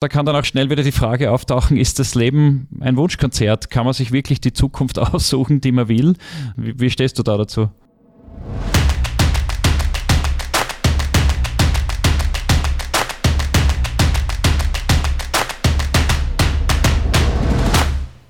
[0.00, 3.68] Da kann dann auch schnell wieder die Frage auftauchen, ist das Leben ein Wunschkonzert?
[3.68, 6.14] Kann man sich wirklich die Zukunft aussuchen, die man will?
[6.56, 7.68] Wie, wie stehst du da dazu?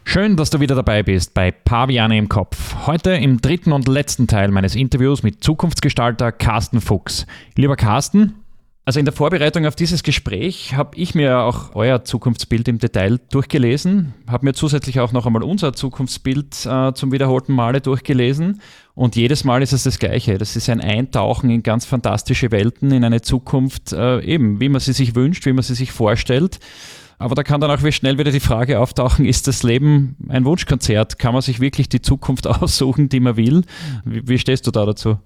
[0.07, 2.87] Schön, dass du wieder dabei bist bei Paviane im Kopf.
[2.87, 7.27] Heute im dritten und letzten Teil meines Interviews mit Zukunftsgestalter Carsten Fuchs.
[7.57, 8.37] Lieber Carsten,
[8.89, 13.21] also in der Vorbereitung auf dieses Gespräch habe ich mir auch euer Zukunftsbild im Detail
[13.31, 18.63] durchgelesen, habe mir zusätzlich auch noch einmal unser Zukunftsbild äh, zum wiederholten Male durchgelesen
[18.95, 20.39] und jedes Mal ist es das Gleiche.
[20.39, 24.81] Das ist ein Eintauchen in ganz fantastische Welten, in eine Zukunft, äh, eben wie man
[24.81, 26.59] sie sich wünscht, wie man sie sich vorstellt.
[27.19, 31.19] Aber da kann dann auch schnell wieder die Frage auftauchen, ist das Leben ein Wunschkonzert?
[31.19, 33.65] Kann man sich wirklich die Zukunft aussuchen, die man will?
[34.07, 35.19] Wie, wie stehst du da dazu?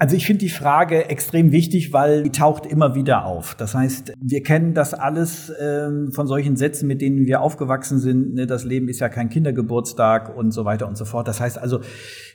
[0.00, 3.56] Also ich finde die Frage extrem wichtig, weil die taucht immer wieder auf.
[3.56, 8.34] Das heißt, wir kennen das alles ähm, von solchen Sätzen, mit denen wir aufgewachsen sind.
[8.34, 8.46] Ne?
[8.46, 11.26] Das Leben ist ja kein Kindergeburtstag und so weiter und so fort.
[11.26, 11.80] Das heißt also,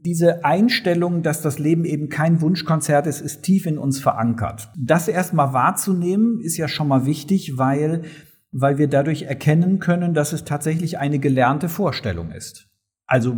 [0.04, 4.68] diese Einstellung, dass das Leben eben kein Wunschkonzert ist, ist tief in uns verankert.
[4.78, 8.02] Das erstmal wahrzunehmen, ist ja schon mal wichtig, weil,
[8.52, 12.68] weil wir dadurch erkennen können, dass es tatsächlich eine gelernte Vorstellung ist.
[13.06, 13.38] Also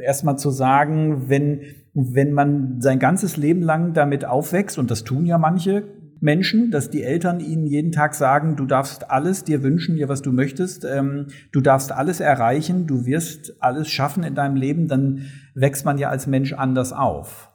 [0.00, 1.62] erstmal zu sagen, wenn,
[1.94, 5.84] wenn man sein ganzes Leben lang damit aufwächst, und das tun ja manche
[6.20, 10.22] Menschen, dass die Eltern ihnen jeden Tag sagen, du darfst alles dir wünschen, dir was
[10.22, 15.22] du möchtest, ähm, du darfst alles erreichen, du wirst alles schaffen in deinem Leben, dann
[15.54, 17.50] wächst man ja als Mensch anders auf.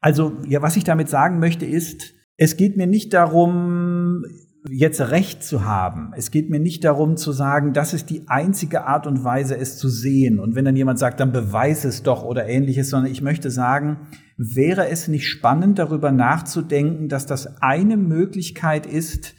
[0.00, 4.24] Also, ja, was ich damit sagen möchte ist, es geht mir nicht darum,
[4.70, 6.12] jetzt Recht zu haben.
[6.16, 9.78] Es geht mir nicht darum zu sagen, das ist die einzige Art und Weise, es
[9.78, 10.38] zu sehen.
[10.38, 14.08] Und wenn dann jemand sagt, dann beweis es doch oder ähnliches, sondern ich möchte sagen,
[14.36, 19.34] wäre es nicht spannend, darüber nachzudenken, dass das eine Möglichkeit ist,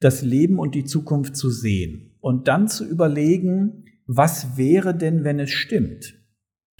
[0.00, 2.16] das Leben und die Zukunft zu sehen.
[2.20, 6.14] Und dann zu überlegen, was wäre denn, wenn es stimmt?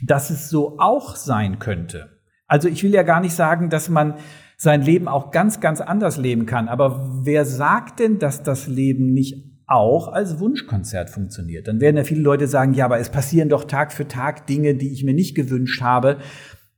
[0.02, 2.20] Dass es so auch sein könnte.
[2.46, 4.14] Also ich will ja gar nicht sagen, dass man
[4.60, 6.68] sein Leben auch ganz, ganz anders leben kann.
[6.68, 11.66] Aber wer sagt denn, dass das Leben nicht auch als Wunschkonzert funktioniert?
[11.66, 14.74] Dann werden ja viele Leute sagen, ja, aber es passieren doch Tag für Tag Dinge,
[14.74, 16.18] die ich mir nicht gewünscht habe.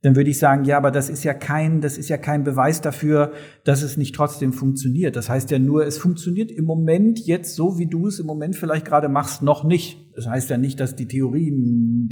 [0.00, 2.82] Dann würde ich sagen, ja, aber das ist ja kein, das ist ja kein Beweis
[2.82, 3.32] dafür,
[3.64, 5.16] dass es nicht trotzdem funktioniert.
[5.16, 8.54] Das heißt ja nur, es funktioniert im Moment jetzt so, wie du es im Moment
[8.54, 9.98] vielleicht gerade machst, noch nicht.
[10.14, 11.52] Das heißt ja nicht, dass die Theorie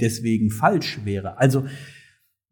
[0.01, 1.37] deswegen falsch wäre.
[1.37, 1.63] Also,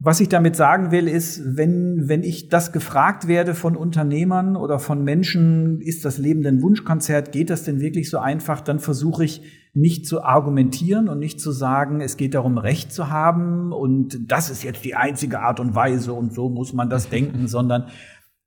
[0.02, 4.80] was ich damit sagen will, ist, wenn, wenn ich das gefragt werde von Unternehmern oder
[4.80, 9.26] von Menschen, ist das Leben denn Wunschkonzert, geht das denn wirklich so einfach, dann versuche
[9.26, 9.42] ich
[9.74, 14.50] nicht zu argumentieren und nicht zu sagen, es geht darum, Recht zu haben und das
[14.50, 17.88] ist jetzt die einzige Art und Weise und so muss man das denken, sondern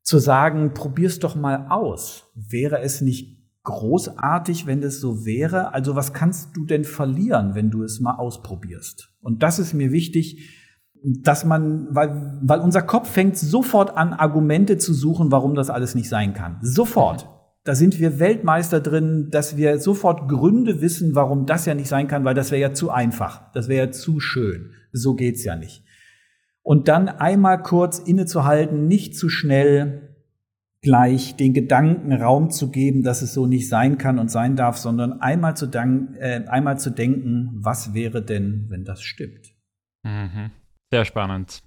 [0.02, 2.32] zu sagen, probier's doch mal aus.
[2.34, 5.74] Wäre es nicht großartig, wenn das so wäre?
[5.74, 9.10] Also was kannst du denn verlieren, wenn du es mal ausprobierst?
[9.20, 10.61] Und das ist mir wichtig,
[11.04, 15.94] dass man, weil, weil unser Kopf fängt sofort an, Argumente zu suchen, warum das alles
[15.94, 16.58] nicht sein kann.
[16.62, 17.28] Sofort.
[17.64, 22.08] Da sind wir Weltmeister drin, dass wir sofort Gründe wissen, warum das ja nicht sein
[22.08, 23.52] kann, weil das wäre ja zu einfach.
[23.52, 24.70] Das wäre ja zu schön.
[24.92, 25.84] So geht's ja nicht.
[26.62, 30.16] Und dann einmal kurz innezuhalten, nicht zu schnell
[30.82, 34.76] gleich den Gedanken Raum zu geben, dass es so nicht sein kann und sein darf,
[34.76, 39.54] sondern einmal zu, dank, äh, einmal zu denken, was wäre denn, wenn das stimmt?
[40.02, 40.50] Mhm.
[40.92, 41.62] Sehr spannend.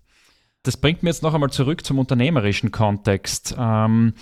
[0.62, 3.56] Das bringt mir jetzt noch einmal zurück zum unternehmerischen Kontext.
[3.58, 4.14] Ähm,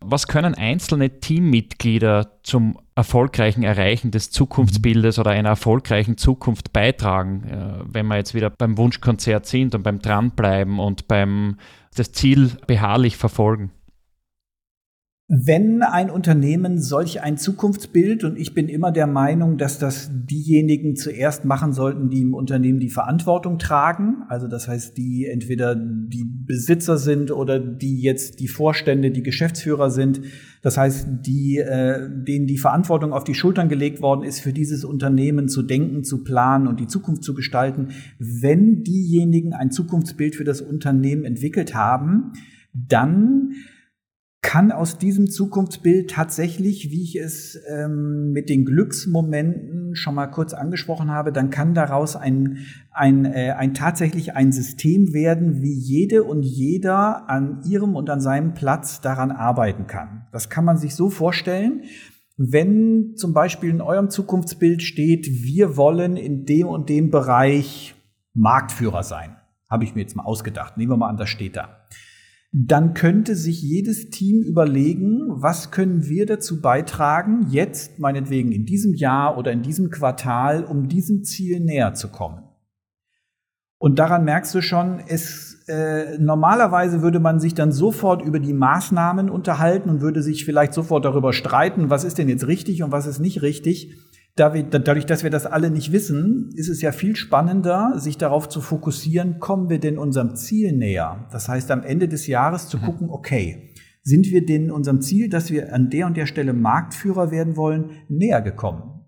[0.00, 7.84] was können einzelne Teammitglieder zum erfolgreichen Erreichen des Zukunftsbildes oder einer erfolgreichen Zukunft beitragen, äh,
[7.84, 11.58] wenn wir jetzt wieder beim Wunschkonzert sind und beim Dranbleiben und beim
[11.94, 13.72] das Ziel beharrlich verfolgen?
[15.32, 20.96] Wenn ein Unternehmen solch ein Zukunftsbild, und ich bin immer der Meinung, dass das diejenigen
[20.96, 26.24] zuerst machen sollten, die im Unternehmen die Verantwortung tragen, also das heißt, die entweder die
[26.24, 30.20] Besitzer sind oder die jetzt die Vorstände, die Geschäftsführer sind,
[30.62, 34.84] das heißt, die, äh, denen die Verantwortung auf die Schultern gelegt worden ist, für dieses
[34.84, 40.42] Unternehmen zu denken, zu planen und die Zukunft zu gestalten, wenn diejenigen ein Zukunftsbild für
[40.44, 42.32] das Unternehmen entwickelt haben,
[42.72, 43.52] dann
[44.42, 50.54] kann aus diesem Zukunftsbild tatsächlich, wie ich es ähm, mit den Glücksmomenten schon mal kurz
[50.54, 52.58] angesprochen habe, dann kann daraus ein,
[52.90, 58.22] ein, äh, ein tatsächlich ein System werden, wie jede und jeder an ihrem und an
[58.22, 60.26] seinem Platz daran arbeiten kann.
[60.32, 61.82] Das kann man sich so vorstellen,
[62.38, 67.94] wenn zum Beispiel in eurem Zukunftsbild steht, wir wollen in dem und dem Bereich
[68.32, 69.36] Marktführer sein.
[69.68, 70.78] Habe ich mir jetzt mal ausgedacht.
[70.78, 71.80] Nehmen wir mal an, das steht da
[72.52, 78.94] dann könnte sich jedes Team überlegen, was können wir dazu beitragen, jetzt meinetwegen in diesem
[78.94, 82.42] Jahr oder in diesem Quartal, um diesem Ziel näher zu kommen.
[83.78, 88.52] Und daran merkst du schon, es äh, normalerweise würde man sich dann sofort über die
[88.52, 92.90] Maßnahmen unterhalten und würde sich vielleicht sofort darüber streiten, was ist denn jetzt richtig und
[92.90, 93.96] was ist nicht richtig.
[94.36, 98.60] Dadurch, dass wir das alle nicht wissen, ist es ja viel spannender, sich darauf zu
[98.60, 101.28] fokussieren, kommen wir denn unserem Ziel näher?
[101.30, 102.82] Das heißt, am Ende des Jahres zu mhm.
[102.82, 107.30] gucken, okay, sind wir denn unserem Ziel, dass wir an der und der Stelle Marktführer
[107.30, 109.04] werden wollen, näher gekommen?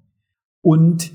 [0.61, 1.13] Und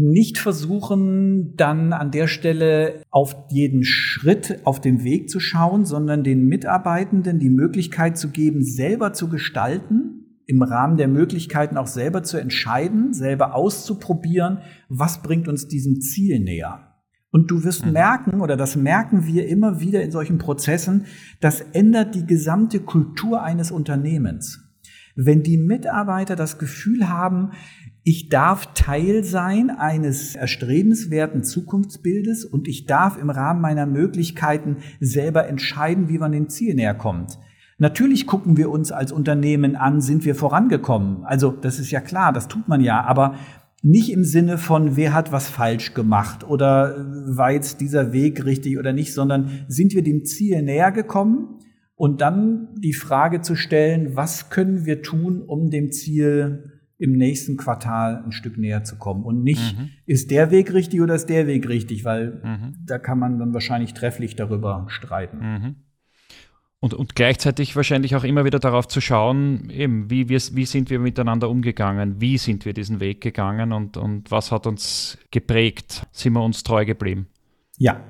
[0.00, 6.22] nicht versuchen, dann an der Stelle auf jeden Schritt auf dem Weg zu schauen, sondern
[6.22, 10.07] den Mitarbeitenden die Möglichkeit zu geben, selber zu gestalten
[10.48, 14.58] im Rahmen der Möglichkeiten auch selber zu entscheiden, selber auszuprobieren,
[14.88, 16.94] was bringt uns diesem Ziel näher.
[17.30, 17.92] Und du wirst mhm.
[17.92, 21.04] merken, oder das merken wir immer wieder in solchen Prozessen,
[21.40, 24.64] das ändert die gesamte Kultur eines Unternehmens.
[25.14, 27.50] Wenn die Mitarbeiter das Gefühl haben,
[28.02, 35.46] ich darf Teil sein eines erstrebenswerten Zukunftsbildes und ich darf im Rahmen meiner Möglichkeiten selber
[35.46, 37.38] entscheiden, wie man dem Ziel näher kommt
[37.78, 41.24] Natürlich gucken wir uns als Unternehmen an, sind wir vorangekommen.
[41.24, 43.36] Also das ist ja klar, das tut man ja, aber
[43.82, 48.78] nicht im Sinne von, wer hat was falsch gemacht oder war jetzt dieser Weg richtig
[48.78, 51.60] oder nicht, sondern sind wir dem Ziel näher gekommen
[51.94, 57.56] und dann die Frage zu stellen, was können wir tun, um dem Ziel im nächsten
[57.56, 59.90] Quartal ein Stück näher zu kommen und nicht, mhm.
[60.04, 62.74] ist der Weg richtig oder ist der Weg richtig, weil mhm.
[62.84, 65.38] da kann man dann wahrscheinlich trefflich darüber streiten.
[65.38, 65.76] Mhm.
[66.80, 70.90] Und, und gleichzeitig wahrscheinlich auch immer wieder darauf zu schauen, eben, wie, wir, wie sind
[70.90, 76.06] wir miteinander umgegangen, wie sind wir diesen Weg gegangen und, und was hat uns geprägt,
[76.12, 77.26] sind wir uns treu geblieben.
[77.78, 78.00] Ja.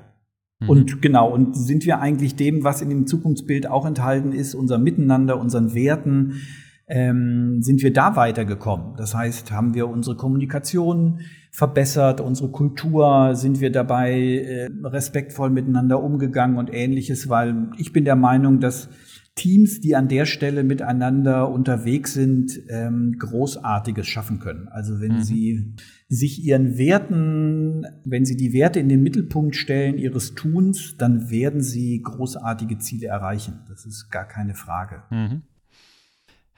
[0.59, 0.69] Mhm.
[0.69, 4.77] Und genau, und sind wir eigentlich dem, was in dem Zukunftsbild auch enthalten ist, unser
[4.77, 6.41] Miteinander, unseren Werten,
[6.89, 8.95] ähm, sind wir da weitergekommen.
[8.97, 11.21] Das heißt, haben wir unsere Kommunikation
[11.51, 18.05] verbessert, unsere Kultur, sind wir dabei äh, respektvoll miteinander umgegangen und ähnliches, weil ich bin
[18.05, 18.89] der Meinung, dass
[19.35, 24.67] Teams, die an der Stelle miteinander unterwegs sind, ähm, Großartiges schaffen können.
[24.67, 25.21] Also wenn mhm.
[25.21, 25.75] sie
[26.09, 31.61] sich ihren Werten, wenn sie die Werte in den Mittelpunkt stellen ihres Tuns, dann werden
[31.61, 33.59] sie großartige Ziele erreichen.
[33.69, 35.03] Das ist gar keine Frage.
[35.09, 35.43] Mhm.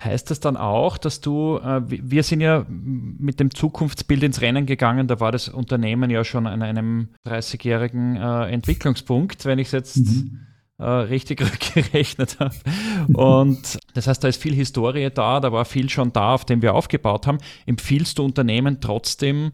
[0.03, 4.65] Heißt das dann auch, dass du, äh, wir sind ja mit dem Zukunftsbild ins Rennen
[4.65, 9.73] gegangen, da war das Unternehmen ja schon an einem 30-jährigen äh, Entwicklungspunkt, wenn ich es
[9.73, 10.39] jetzt mhm.
[10.79, 11.43] äh, richtig
[11.75, 12.55] gerechnet habe.
[13.13, 16.63] Und das heißt, da ist viel Historie da, da war viel schon da, auf dem
[16.63, 17.37] wir aufgebaut haben.
[17.67, 19.51] Empfiehlst du Unternehmen trotzdem,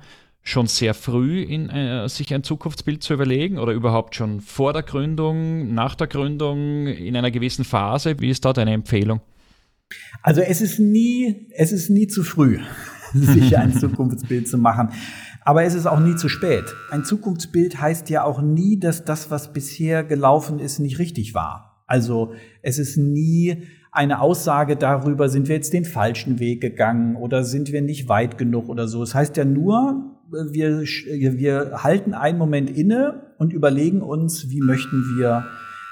[0.47, 4.83] schon sehr früh in, äh, sich ein Zukunftsbild zu überlegen oder überhaupt schon vor der
[4.83, 8.15] Gründung, nach der Gründung, in einer gewissen Phase?
[8.19, 9.19] Wie ist da deine Empfehlung?
[10.21, 12.59] Also es ist nie, es ist nie zu früh,
[13.13, 14.89] sich ein Zukunftsbild zu machen.
[15.41, 16.65] Aber es ist auch nie zu spät.
[16.91, 21.83] Ein Zukunftsbild heißt ja auch nie, dass das, was bisher gelaufen ist, nicht richtig war.
[21.87, 23.63] Also es ist nie
[23.93, 28.37] eine Aussage darüber, sind wir jetzt den falschen Weg gegangen oder sind wir nicht weit
[28.37, 29.01] genug oder so.
[29.01, 35.17] Es heißt ja nur, wir, wir halten einen Moment inne und überlegen uns, wie möchten
[35.17, 35.45] wir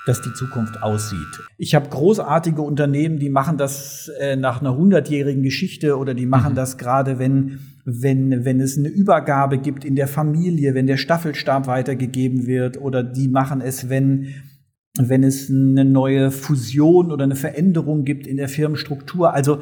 [0.06, 1.20] dass die Zukunft aussieht.
[1.58, 6.54] Ich habe großartige Unternehmen, die machen das äh, nach einer hundertjährigen Geschichte oder die machen
[6.54, 6.56] mhm.
[6.56, 11.68] das gerade, wenn, wenn, wenn es eine Übergabe gibt in der Familie, wenn der Staffelstab
[11.68, 14.28] weitergegeben wird oder die machen es, wenn
[14.98, 19.34] wenn es eine neue Fusion oder eine Veränderung gibt in der Firmenstruktur.
[19.34, 19.60] Also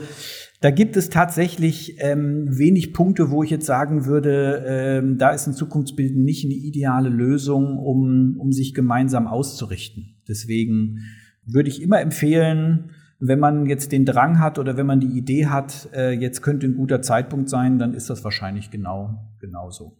[0.62, 5.48] da gibt es tatsächlich ähm, wenig Punkte, wo ich jetzt sagen würde, ähm, da ist
[5.48, 10.12] ein Zukunftsbild nicht eine ideale Lösung, um, um sich gemeinsam auszurichten.
[10.27, 11.00] Deswegen
[11.46, 15.48] würde ich immer empfehlen, wenn man jetzt den Drang hat oder wenn man die Idee
[15.48, 19.98] hat, äh, jetzt könnte ein guter Zeitpunkt sein, dann ist das wahrscheinlich genau genauso.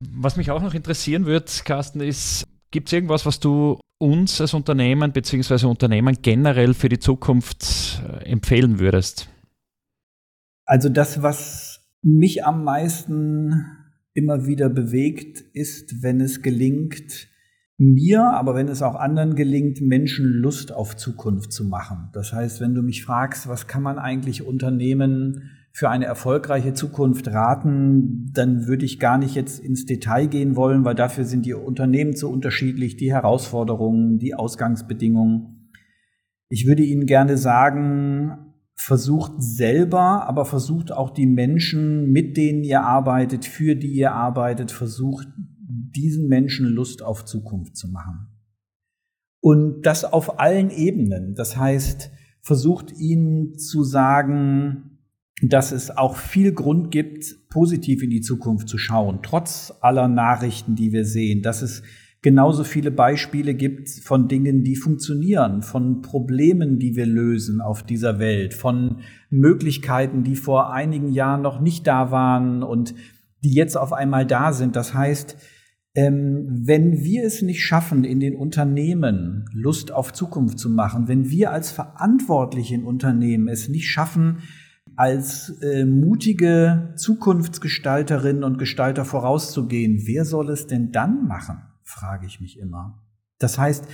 [0.00, 4.52] Was mich auch noch interessieren wird, Carsten, ist, gibt es irgendwas, was du uns als
[4.52, 5.66] Unternehmen bzw.
[5.66, 9.30] Unternehmen generell für die Zukunft äh, empfehlen würdest?
[10.66, 13.64] Also das, was mich am meisten
[14.12, 17.28] immer wieder bewegt, ist, wenn es gelingt,
[17.78, 22.08] mir, aber wenn es auch anderen gelingt, Menschen Lust auf Zukunft zu machen.
[22.12, 27.28] Das heißt, wenn du mich fragst, was kann man eigentlich Unternehmen für eine erfolgreiche Zukunft
[27.28, 31.52] raten, dann würde ich gar nicht jetzt ins Detail gehen wollen, weil dafür sind die
[31.52, 35.70] Unternehmen zu unterschiedlich, die Herausforderungen, die Ausgangsbedingungen.
[36.48, 42.82] Ich würde Ihnen gerne sagen, versucht selber, aber versucht auch die Menschen, mit denen ihr
[42.82, 45.28] arbeitet, für die ihr arbeitet, versucht
[45.68, 48.28] diesen Menschen Lust auf Zukunft zu machen.
[49.40, 51.34] Und das auf allen Ebenen.
[51.34, 52.10] Das heißt,
[52.42, 54.98] versucht ihnen zu sagen,
[55.42, 60.76] dass es auch viel Grund gibt, positiv in die Zukunft zu schauen, trotz aller Nachrichten,
[60.76, 61.82] die wir sehen, dass es
[62.22, 68.18] genauso viele Beispiele gibt von Dingen, die funktionieren, von Problemen, die wir lösen auf dieser
[68.18, 72.94] Welt, von Möglichkeiten, die vor einigen Jahren noch nicht da waren und
[73.44, 74.74] die jetzt auf einmal da sind.
[74.74, 75.36] Das heißt,
[75.98, 81.52] wenn wir es nicht schaffen, in den Unternehmen Lust auf Zukunft zu machen, wenn wir
[81.52, 84.40] als Verantwortliche in Unternehmen es nicht schaffen,
[84.94, 91.62] als äh, mutige Zukunftsgestalterinnen und Gestalter vorauszugehen, wer soll es denn dann machen?
[91.82, 93.02] frage ich mich immer.
[93.38, 93.86] Das heißt,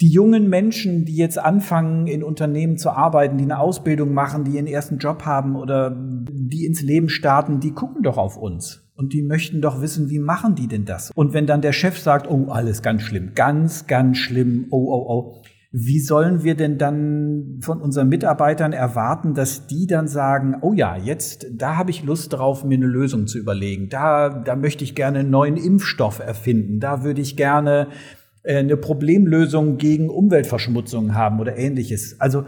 [0.00, 4.52] die jungen Menschen, die jetzt anfangen, in Unternehmen zu arbeiten, die eine Ausbildung machen, die
[4.52, 8.83] ihren ersten Job haben oder die ins Leben starten, die gucken doch auf uns.
[8.96, 11.10] Und die möchten doch wissen, wie machen die denn das?
[11.14, 15.06] Und wenn dann der Chef sagt, oh, alles ganz schlimm, ganz, ganz schlimm, oh, oh,
[15.08, 15.42] oh,
[15.76, 20.96] wie sollen wir denn dann von unseren Mitarbeitern erwarten, dass die dann sagen, oh ja,
[20.96, 23.88] jetzt, da habe ich Lust drauf, mir eine Lösung zu überlegen.
[23.88, 26.78] Da, da möchte ich gerne einen neuen Impfstoff erfinden.
[26.78, 27.88] Da würde ich gerne
[28.44, 32.20] äh, eine Problemlösung gegen Umweltverschmutzung haben oder ähnliches.
[32.20, 32.44] Also,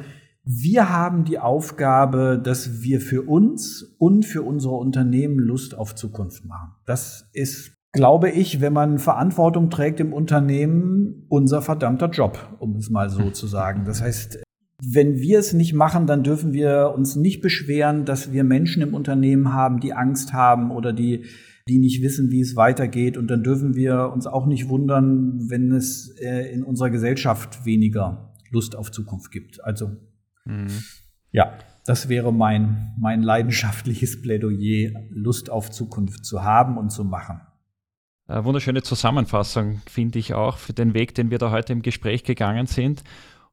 [0.48, 6.44] wir haben die Aufgabe, dass wir für uns und für unsere Unternehmen Lust auf Zukunft
[6.44, 6.72] machen.
[6.86, 12.90] Das ist glaube ich, wenn man Verantwortung trägt im Unternehmen, unser verdammter Job, um es
[12.90, 13.84] mal so zu sagen.
[13.86, 14.42] Das heißt,
[14.84, 18.94] wenn wir es nicht machen, dann dürfen wir uns nicht beschweren, dass wir Menschen im
[18.94, 21.24] Unternehmen haben, die Angst haben oder die,
[21.68, 23.16] die nicht wissen, wie es weitergeht.
[23.16, 28.34] Und dann dürfen wir uns auch nicht wundern, wenn es äh, in unserer Gesellschaft weniger
[28.50, 29.64] Lust auf Zukunft gibt.
[29.64, 29.96] Also,
[30.46, 30.82] mhm.
[31.32, 31.52] ja,
[31.84, 37.40] das wäre mein, mein leidenschaftliches Plädoyer, Lust auf Zukunft zu haben und zu machen.
[38.26, 42.24] Eine wunderschöne Zusammenfassung, finde ich auch, für den Weg, den wir da heute im Gespräch
[42.24, 43.04] gegangen sind.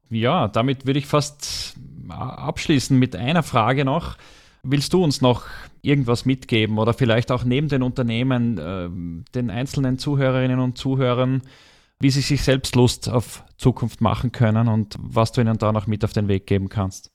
[0.09, 1.75] Ja, damit würde ich fast
[2.09, 4.17] abschließen mit einer Frage noch.
[4.63, 5.45] Willst du uns noch
[5.83, 8.89] irgendwas mitgeben oder vielleicht auch neben den Unternehmen, äh,
[9.35, 11.43] den einzelnen Zuhörerinnen und Zuhörern,
[12.03, 15.87] wie sie sich selbst Lust auf Zukunft machen können und was du ihnen da noch
[15.87, 17.09] mit auf den Weg geben kannst?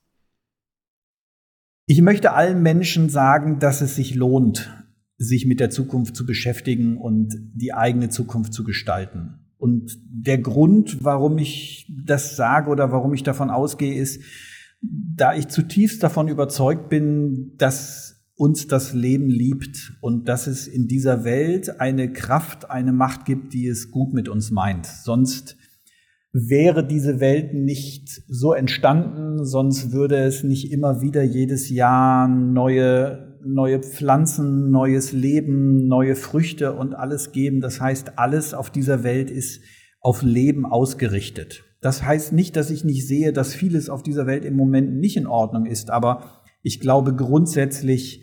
[1.86, 4.72] Ich möchte allen Menschen sagen, dass es sich lohnt,
[5.18, 9.52] sich mit der Zukunft zu beschäftigen und die eigene Zukunft zu gestalten.
[9.58, 14.22] Und der Grund, warum ich das sage oder warum ich davon ausgehe, ist,
[14.80, 18.07] da ich zutiefst davon überzeugt bin, dass
[18.38, 23.52] uns das Leben liebt und dass es in dieser Welt eine Kraft, eine Macht gibt,
[23.52, 24.86] die es gut mit uns meint.
[24.86, 25.56] Sonst
[26.32, 33.26] wäre diese Welt nicht so entstanden, sonst würde es nicht immer wieder jedes Jahr neue
[33.44, 37.60] neue Pflanzen, neues Leben, neue Früchte und alles geben.
[37.60, 39.62] Das heißt, alles auf dieser Welt ist
[40.00, 41.64] auf Leben ausgerichtet.
[41.80, 45.16] Das heißt nicht, dass ich nicht sehe, dass vieles auf dieser Welt im Moment nicht
[45.16, 48.22] in Ordnung ist, aber ich glaube grundsätzlich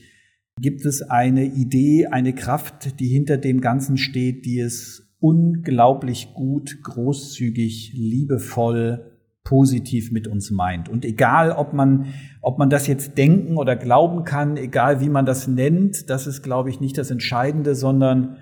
[0.60, 6.78] gibt es eine Idee, eine Kraft, die hinter dem Ganzen steht, die es unglaublich gut,
[6.84, 9.12] großzügig, liebevoll
[9.44, 10.90] positiv mit uns meint.
[10.90, 12.08] Und egal, ob man,
[12.42, 16.42] ob man das jetzt denken oder glauben kann, egal wie man das nennt, das ist,
[16.42, 18.38] glaube ich, nicht das Entscheidende, sondern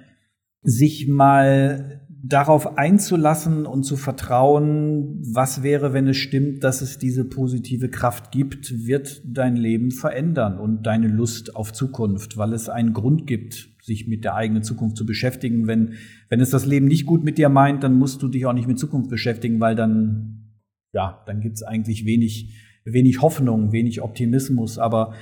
[0.61, 7.25] sich mal darauf einzulassen und zu vertrauen, was wäre, wenn es stimmt, dass es diese
[7.25, 12.93] positive Kraft gibt, wird dein Leben verändern und deine Lust auf Zukunft, weil es einen
[12.93, 15.67] Grund gibt, sich mit der eigenen Zukunft zu beschäftigen.
[15.67, 15.95] Wenn,
[16.29, 18.67] wenn es das Leben nicht gut mit dir meint, dann musst du dich auch nicht
[18.67, 20.39] mit Zukunft beschäftigen, weil dann
[20.93, 22.53] ja, dann gibt's eigentlich wenig,
[22.85, 24.77] wenig Hoffnung, wenig Optimismus.
[24.77, 25.13] Aber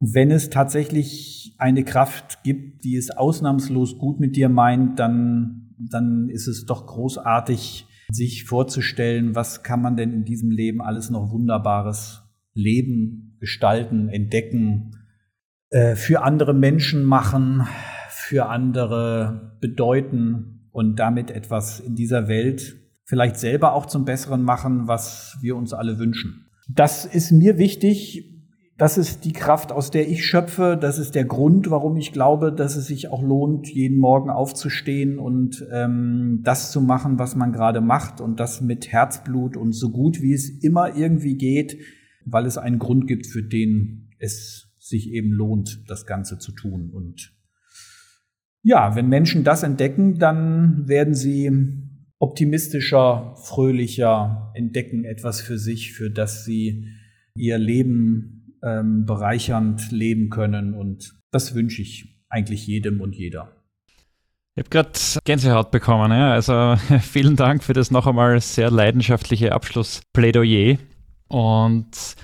[0.00, 6.28] wenn es tatsächlich eine Kraft gibt, die es ausnahmslos gut mit dir meint, dann, dann
[6.28, 11.30] ist es doch großartig, sich vorzustellen, was kann man denn in diesem Leben alles noch
[11.30, 12.22] Wunderbares
[12.54, 14.96] leben, gestalten, entdecken,
[15.70, 17.66] äh, für andere Menschen machen,
[18.08, 24.86] für andere bedeuten und damit etwas in dieser Welt vielleicht selber auch zum Besseren machen,
[24.86, 26.46] was wir uns alle wünschen.
[26.68, 28.37] Das ist mir wichtig.
[28.78, 30.78] Das ist die Kraft, aus der ich schöpfe.
[30.80, 35.18] Das ist der Grund, warum ich glaube, dass es sich auch lohnt, jeden Morgen aufzustehen
[35.18, 39.90] und ähm, das zu machen, was man gerade macht und das mit Herzblut und so
[39.90, 41.76] gut wie es immer irgendwie geht,
[42.24, 46.90] weil es einen Grund gibt, für den es sich eben lohnt, das Ganze zu tun.
[46.92, 47.34] Und
[48.62, 51.50] ja, wenn Menschen das entdecken, dann werden sie
[52.20, 56.86] optimistischer, fröhlicher, entdecken etwas für sich, für das sie
[57.34, 60.74] ihr Leben ähm, bereichernd leben können.
[60.74, 63.52] Und das wünsche ich eigentlich jedem und jeder.
[64.54, 66.10] Ich habe gerade Gänsehaut bekommen.
[66.10, 66.32] Ja.
[66.32, 70.78] Also vielen Dank für das noch einmal sehr leidenschaftliche Abschlussplädoyer.
[71.28, 72.16] Und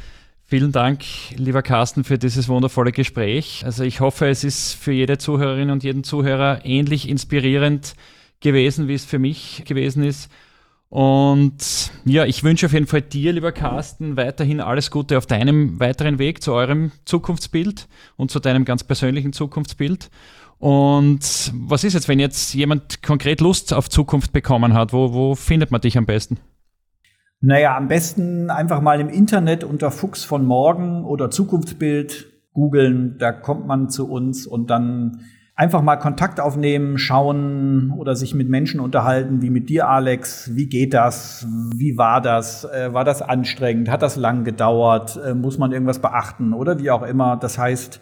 [0.42, 1.04] vielen Dank,
[1.36, 3.62] lieber Carsten, für dieses wundervolle Gespräch.
[3.64, 7.94] Also ich hoffe, es ist für jede Zuhörerin und jeden Zuhörer ähnlich inspirierend
[8.40, 10.30] gewesen, wie es für mich gewesen ist.
[10.94, 15.80] Und ja, ich wünsche auf jeden Fall dir, lieber Carsten, weiterhin alles Gute auf deinem
[15.80, 20.08] weiteren Weg zu eurem Zukunftsbild und zu deinem ganz persönlichen Zukunftsbild.
[20.58, 24.92] Und was ist jetzt, wenn jetzt jemand konkret Lust auf Zukunft bekommen hat?
[24.92, 26.38] Wo, wo findet man dich am besten?
[27.40, 33.18] Naja, am besten einfach mal im Internet unter Fuchs von morgen oder Zukunftsbild googeln.
[33.18, 35.24] Da kommt man zu uns und dann
[35.56, 40.50] einfach mal Kontakt aufnehmen, schauen oder sich mit Menschen unterhalten, wie mit dir, Alex.
[40.54, 41.46] Wie geht das?
[41.74, 42.64] Wie war das?
[42.64, 43.88] Äh, war das anstrengend?
[43.88, 45.20] Hat das lang gedauert?
[45.24, 47.36] Äh, muss man irgendwas beachten oder wie auch immer?
[47.36, 48.00] Das heißt,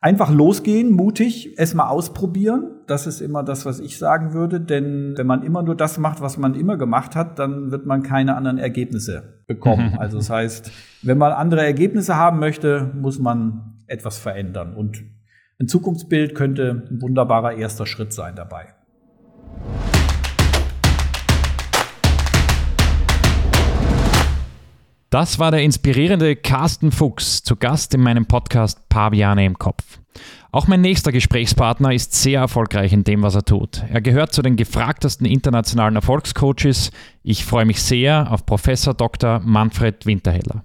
[0.00, 2.70] einfach losgehen, mutig, es mal ausprobieren.
[2.86, 4.60] Das ist immer das, was ich sagen würde.
[4.60, 8.02] Denn wenn man immer nur das macht, was man immer gemacht hat, dann wird man
[8.02, 9.96] keine anderen Ergebnisse bekommen.
[9.98, 10.72] also das heißt,
[11.02, 14.74] wenn man andere Ergebnisse haben möchte, muss man etwas verändern.
[14.74, 15.04] Und
[15.58, 18.66] ein Zukunftsbild könnte ein wunderbarer erster Schritt sein dabei.
[25.08, 30.00] Das war der inspirierende Carsten Fuchs, zu Gast in meinem Podcast Paviane im Kopf.
[30.52, 33.82] Auch mein nächster Gesprächspartner ist sehr erfolgreich in dem, was er tut.
[33.90, 36.90] Er gehört zu den gefragtesten internationalen Erfolgscoaches.
[37.22, 39.40] Ich freue mich sehr auf Professor Dr.
[39.40, 40.64] Manfred Winterheller.